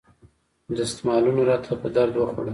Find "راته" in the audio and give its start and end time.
1.49-1.71